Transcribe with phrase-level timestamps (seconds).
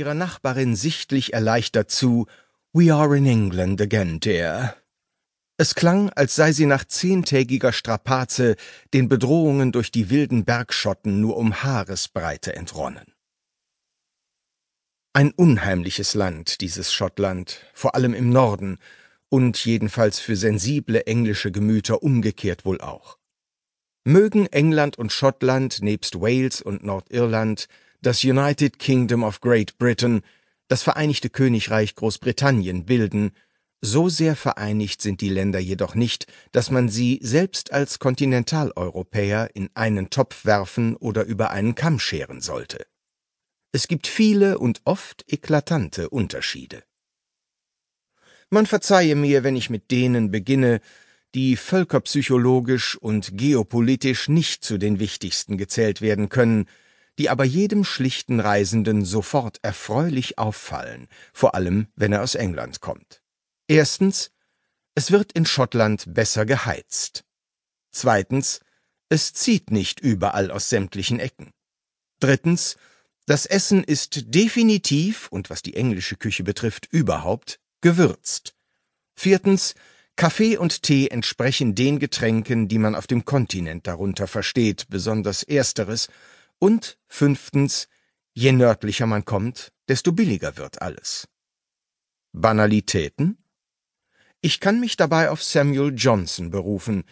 [0.00, 2.26] ihrer Nachbarin sichtlich erleichtert zu
[2.72, 4.74] We are in England again, dear.
[5.58, 8.56] Es klang, als sei sie nach zehntägiger Strapaze
[8.94, 13.12] den Bedrohungen durch die wilden Bergschotten nur um Haaresbreite entronnen.
[15.12, 18.78] Ein unheimliches Land, dieses Schottland, vor allem im Norden,
[19.28, 23.18] und jedenfalls für sensible englische Gemüter umgekehrt wohl auch.
[24.04, 27.68] Mögen England und Schottland nebst Wales und Nordirland
[28.02, 30.22] das United Kingdom of Great Britain,
[30.68, 33.32] das Vereinigte Königreich Großbritannien bilden,
[33.82, 39.70] so sehr vereinigt sind die Länder jedoch nicht, dass man sie selbst als Kontinentaleuropäer in
[39.74, 42.86] einen Topf werfen oder über einen Kamm scheren sollte.
[43.72, 46.82] Es gibt viele und oft eklatante Unterschiede.
[48.50, 50.80] Man verzeihe mir, wenn ich mit denen beginne,
[51.34, 56.66] die völkerpsychologisch und geopolitisch nicht zu den wichtigsten gezählt werden können,
[57.20, 63.20] die aber jedem schlichten Reisenden sofort erfreulich auffallen, vor allem wenn er aus England kommt.
[63.68, 64.30] Erstens,
[64.94, 67.24] es wird in Schottland besser geheizt.
[67.92, 68.60] Zweitens,
[69.10, 71.50] es zieht nicht überall aus sämtlichen Ecken.
[72.20, 72.78] Drittens,
[73.26, 78.54] das Essen ist definitiv und was die englische Küche betrifft überhaupt gewürzt.
[79.14, 79.74] Viertens,
[80.16, 86.08] Kaffee und Tee entsprechen den Getränken, die man auf dem Kontinent darunter versteht, besonders ersteres.
[86.60, 87.88] Und fünftens,
[88.34, 91.26] je nördlicher man kommt, desto billiger wird alles.
[92.32, 93.42] Banalitäten?
[94.42, 97.04] Ich kann mich dabei auf Samuel Johnson berufen,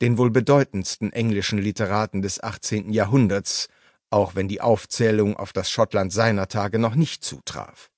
[0.00, 2.92] den wohl bedeutendsten englischen Literaten des 18.
[2.92, 3.68] Jahrhunderts,
[4.08, 7.90] auch wenn die Aufzählung auf das Schottland seiner Tage noch nicht zutraf.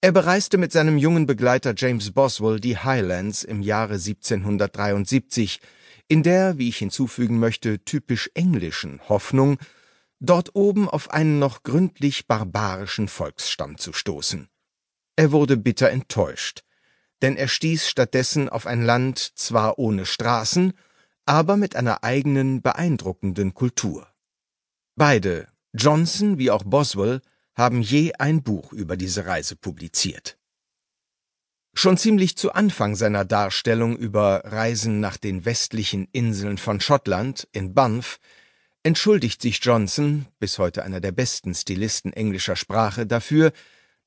[0.00, 5.60] Er bereiste mit seinem jungen Begleiter James Boswell die Highlands im Jahre 1773,
[6.08, 9.58] in der, wie ich hinzufügen möchte, typisch englischen Hoffnung,
[10.20, 14.48] dort oben auf einen noch gründlich barbarischen Volksstamm zu stoßen.
[15.16, 16.62] Er wurde bitter enttäuscht,
[17.22, 20.72] denn er stieß stattdessen auf ein Land zwar ohne Straßen,
[21.24, 24.06] aber mit einer eigenen beeindruckenden Kultur.
[24.94, 27.20] Beide, Johnson wie auch Boswell,
[27.54, 30.38] haben je ein Buch über diese Reise publiziert.
[31.78, 37.74] Schon ziemlich zu Anfang seiner Darstellung über Reisen nach den westlichen Inseln von Schottland in
[37.74, 38.18] Banff
[38.82, 43.52] entschuldigt sich Johnson, bis heute einer der besten Stilisten englischer Sprache, dafür,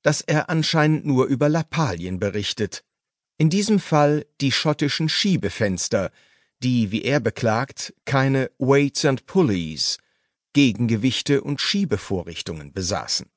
[0.01, 2.83] dass er anscheinend nur über Lappalien berichtet.
[3.37, 6.09] In diesem Fall die schottischen Schiebefenster,
[6.63, 9.99] die, wie er beklagt, keine Weights and Pulleys,
[10.53, 13.27] Gegengewichte und Schiebevorrichtungen besaßen.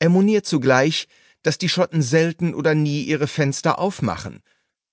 [0.00, 1.06] Er moniert zugleich,
[1.42, 4.42] dass die Schotten selten oder nie ihre Fenster aufmachen,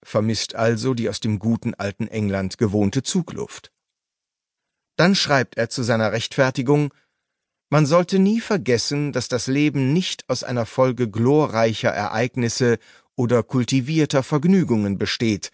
[0.04, 3.72] vermisst also die aus dem guten alten England gewohnte Zugluft.
[4.96, 6.94] Dann schreibt er zu seiner Rechtfertigung,
[7.70, 12.80] man sollte nie vergessen, dass das Leben nicht aus einer Folge glorreicher Ereignisse
[13.16, 15.52] oder kultivierter Vergnügungen besteht.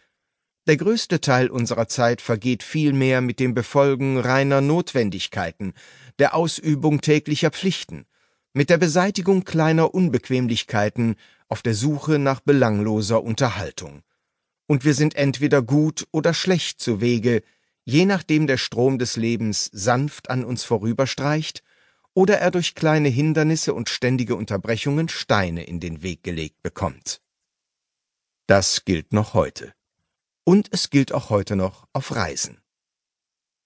[0.68, 5.74] Der größte Teil unserer Zeit vergeht vielmehr mit dem Befolgen reiner Notwendigkeiten,
[6.20, 8.06] der Ausübung täglicher Pflichten,
[8.54, 11.16] mit der Beseitigung kleiner Unbequemlichkeiten
[11.48, 14.04] auf der Suche nach belangloser Unterhaltung.
[14.68, 17.44] Und wir sind entweder gut oder schlecht zu Wege,
[17.84, 21.64] je nachdem der Strom des Lebens sanft an uns vorüberstreicht
[22.14, 27.22] oder er durch kleine Hindernisse und ständige Unterbrechungen Steine in den Weg gelegt bekommt.
[28.48, 29.74] Das gilt noch heute.
[30.44, 32.62] Und es gilt auch heute noch auf Reisen.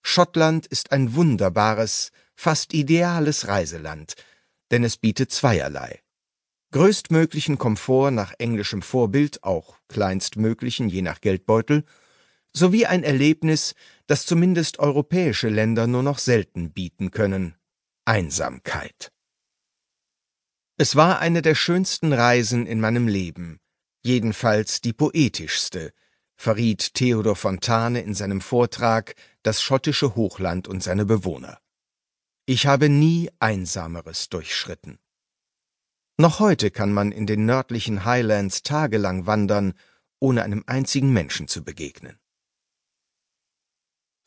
[0.02, 4.16] Schottland ist ein wunderbares, fast ideales Reiseland,
[4.72, 6.02] denn es bietet zweierlei.
[6.72, 11.86] Größtmöglichen Komfort nach englischem Vorbild, auch kleinstmöglichen je nach Geldbeutel,
[12.54, 13.74] sowie ein Erlebnis,
[14.08, 17.56] das zumindest europäische Länder nur noch selten bieten können
[18.06, 19.12] Einsamkeit.
[20.78, 23.60] Es war eine der schönsten Reisen in meinem Leben,
[24.04, 25.92] jedenfalls die poetischste,
[26.38, 31.60] verriet Theodor Fontane in seinem Vortrag Das schottische Hochland und seine Bewohner.
[32.50, 35.00] Ich habe nie Einsameres durchschritten.
[36.18, 39.74] Noch heute kann man in den nördlichen Highlands tagelang wandern,
[40.20, 42.18] ohne einem einzigen Menschen zu begegnen.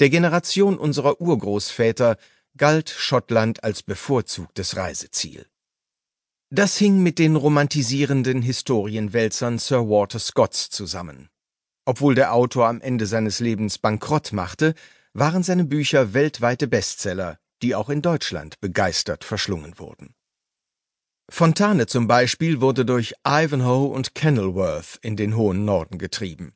[0.01, 2.19] Der Generation unserer Urgroßväter
[2.59, 5.47] galt Schottland als bevorzugtes Reiseziel.
[6.51, 11.31] Das hing mit den romantisierenden Historienwälzern Sir Walter Scotts zusammen.
[11.87, 14.75] Obwohl der Autor am Ende seines Lebens Bankrott machte,
[15.15, 20.15] waren seine Bücher weltweite Bestseller, die auch in Deutschland begeistert verschlungen wurden.
[21.31, 26.55] Fontane zum Beispiel wurde durch Ivanhoe und Kenilworth in den hohen Norden getrieben.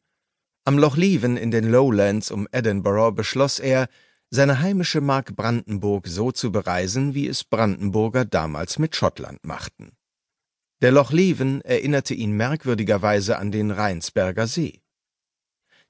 [0.65, 3.89] Am Loch Leven in den Lowlands um Edinburgh beschloss er,
[4.31, 9.93] seine heimische Mark Brandenburg so zu bereisen, wie es Brandenburger damals mit Schottland machten.
[10.83, 14.83] Der Loch Leven erinnerte ihn merkwürdigerweise an den Rheinsberger See.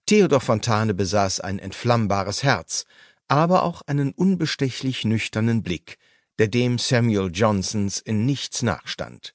[0.06, 2.84] Theodor Fontane besaß ein entflammbares Herz,
[3.28, 5.98] aber auch einen unbestechlich nüchternen Blick,
[6.38, 9.34] der dem Samuel Johnsons in nichts nachstand.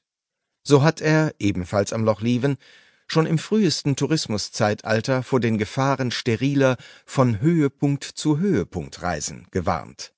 [0.63, 2.57] So hat er, ebenfalls am Loch Leven,
[3.07, 10.13] schon im frühesten Tourismuszeitalter vor den Gefahren steriler von Höhepunkt zu Höhepunkt Reisen gewarnt.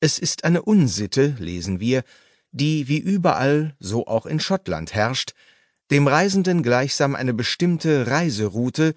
[0.00, 2.02] Es ist eine Unsitte, lesen wir,
[2.50, 5.32] die wie überall, so auch in Schottland herrscht,
[5.90, 8.94] dem Reisenden gleichsam eine bestimmte Reiseroute,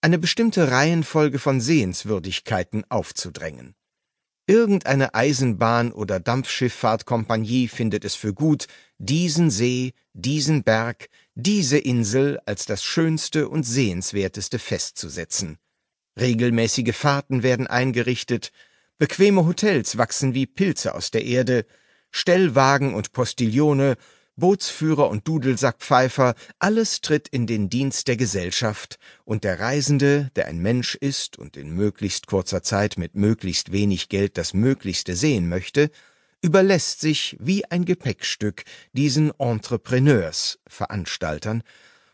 [0.00, 3.74] eine bestimmte Reihenfolge von Sehenswürdigkeiten aufzudrängen.
[4.46, 8.66] Irgendeine Eisenbahn- oder Dampfschifffahrtkompanie findet es für gut,
[8.96, 15.58] diesen See, diesen Berg, diese Insel als das schönste und sehenswerteste festzusetzen.
[16.18, 18.50] Regelmäßige Fahrten werden eingerichtet,
[18.96, 21.66] bequeme Hotels wachsen wie Pilze aus der Erde,
[22.10, 23.96] Stellwagen und Postillone
[24.38, 30.58] Bootsführer und Dudelsackpfeifer, alles tritt in den Dienst der Gesellschaft, und der Reisende, der ein
[30.58, 35.90] Mensch ist und in möglichst kurzer Zeit mit möglichst wenig Geld das Möglichste sehen möchte,
[36.40, 41.62] überlässt sich wie ein Gepäckstück diesen Entrepreneurs, Veranstaltern,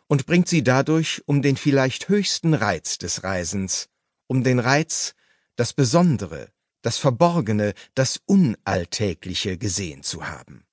[0.06, 3.88] und bringt sie dadurch um den vielleicht höchsten Reiz des Reisens,
[4.26, 5.14] um den Reiz,
[5.56, 6.48] das Besondere,
[6.82, 10.63] das Verborgene, das Unalltägliche gesehen zu haben.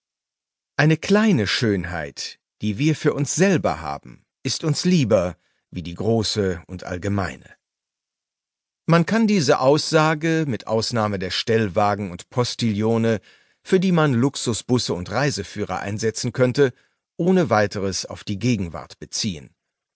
[0.81, 5.37] Eine kleine Schönheit, die wir für uns selber haben, ist uns lieber
[5.69, 7.45] wie die große und allgemeine.
[8.87, 13.19] Man kann diese Aussage, mit Ausnahme der Stellwagen und Postillone,
[13.61, 16.73] für die man Luxusbusse und Reiseführer einsetzen könnte,
[17.15, 19.51] ohne weiteres auf die Gegenwart beziehen,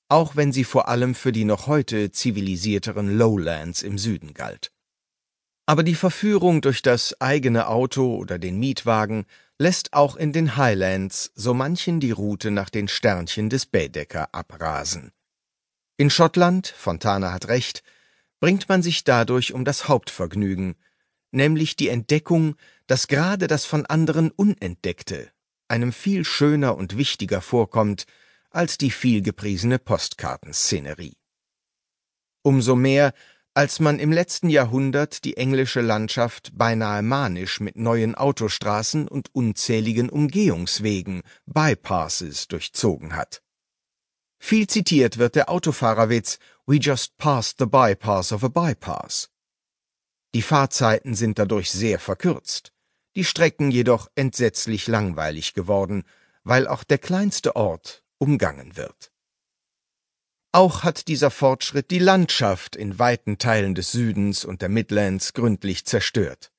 [0.08, 4.72] auch wenn sie vor allem für die noch heute zivilisierteren Lowlands im Süden galt.
[5.66, 9.26] Aber die Verführung durch das eigene Auto oder den Mietwagen
[9.58, 15.12] lässt auch in den Highlands so manchen die Route nach den Sternchen des Baedeker abrasen.
[15.98, 17.84] In Schottland, Fontana hat recht,
[18.40, 20.76] bringt man sich dadurch um das Hauptvergnügen,
[21.32, 22.56] nämlich die Entdeckung,
[22.88, 25.32] dass gerade das von anderen Unentdeckte
[25.68, 28.06] einem viel schöner und wichtiger vorkommt
[28.50, 31.18] als die vielgepriesene Postkartenszenerie.
[32.44, 33.14] Umso mehr,
[33.56, 40.10] als man im letzten Jahrhundert die englische Landschaft beinahe manisch mit neuen Autostraßen und unzähligen
[40.10, 43.42] Umgehungswegen, Bypasses, durchzogen hat.
[44.40, 49.30] Viel zitiert wird der Autofahrerwitz We just passed the bypass of a bypass.
[50.34, 52.74] Die Fahrzeiten sind dadurch sehr verkürzt,
[53.16, 56.04] die Strecken jedoch entsetzlich langweilig geworden,
[56.44, 59.14] weil auch der kleinste Ort umgangen wird.
[60.56, 65.84] Auch hat dieser Fortschritt die Landschaft in weiten Teilen des Südens und der Midlands gründlich
[65.84, 66.54] zerstört.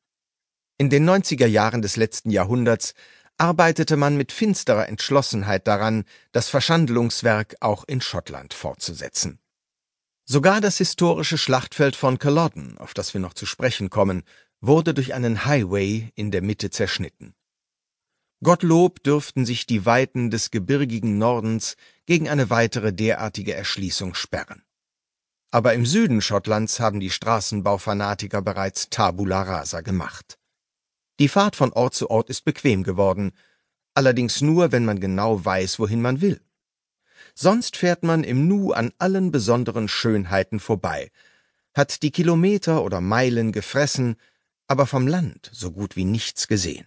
[0.76, 2.92] In den 90er Jahren des letzten Jahrhunderts
[3.38, 9.38] arbeitete man mit finsterer Entschlossenheit daran, das Verschandlungswerk auch in Schottland fortzusetzen.
[10.26, 14.24] Sogar das historische Schlachtfeld von Culloden, auf das wir noch zu sprechen kommen,
[14.60, 17.34] wurde durch einen Highway in der Mitte zerschnitten.
[18.42, 24.62] Gottlob dürften sich die Weiten des gebirgigen Nordens gegen eine weitere derartige Erschließung sperren.
[25.50, 30.38] Aber im Süden Schottlands haben die Straßenbaufanatiker bereits Tabula rasa gemacht.
[31.18, 33.32] Die Fahrt von Ort zu Ort ist bequem geworden,
[33.94, 36.42] allerdings nur, wenn man genau weiß, wohin man will.
[37.34, 41.10] Sonst fährt man im Nu an allen besonderen Schönheiten vorbei,
[41.74, 44.16] hat die Kilometer oder Meilen gefressen,
[44.66, 46.86] aber vom Land so gut wie nichts gesehen.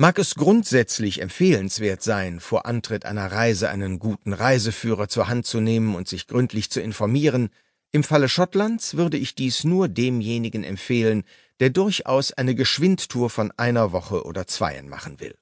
[0.00, 5.60] Mag es grundsätzlich empfehlenswert sein, vor Antritt einer Reise einen guten Reiseführer zur Hand zu
[5.60, 7.50] nehmen und sich gründlich zu informieren,
[7.92, 11.24] im Falle Schottlands würde ich dies nur demjenigen empfehlen,
[11.58, 15.36] der durchaus eine Geschwindtour von einer Woche oder zweien machen will.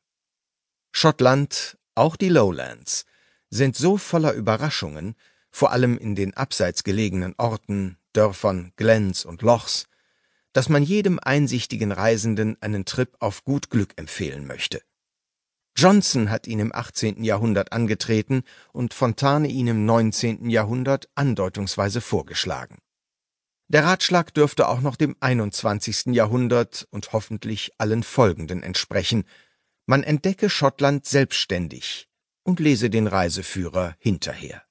[0.90, 3.06] Schottland, auch die Lowlands,
[3.50, 5.14] sind so voller Überraschungen,
[5.52, 9.86] vor allem in den abseits gelegenen Orten, Dörfern, Glens und Lochs,
[10.52, 14.82] dass man jedem einsichtigen Reisenden einen Trip auf gut Glück empfehlen möchte.
[15.76, 17.22] Johnson hat ihn im 18.
[17.22, 20.50] Jahrhundert angetreten und Fontane ihn im 19.
[20.50, 22.78] Jahrhundert andeutungsweise vorgeschlagen.
[23.68, 26.06] Der Ratschlag dürfte auch noch dem 21.
[26.06, 29.24] Jahrhundert und hoffentlich allen folgenden entsprechen.
[29.86, 32.08] Man entdecke Schottland selbstständig
[32.42, 34.64] und lese den Reiseführer hinterher.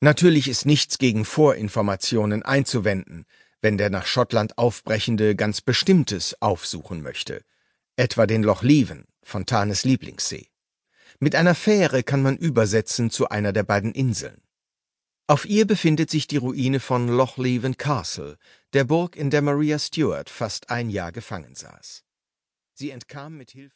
[0.00, 3.26] Natürlich ist nichts gegen Vorinformationen einzuwenden,
[3.62, 7.42] wenn der nach Schottland aufbrechende ganz Bestimmtes aufsuchen möchte,
[7.96, 10.48] etwa den Loch Leven, Fontanes Lieblingssee.
[11.18, 14.42] Mit einer Fähre kann man übersetzen zu einer der beiden Inseln.
[15.28, 18.38] Auf ihr befindet sich die Ruine von Lochleven Castle,
[18.74, 22.04] der Burg, in der Maria Stuart fast ein Jahr gefangen saß.
[22.74, 23.74] Sie entkam mit Hilfe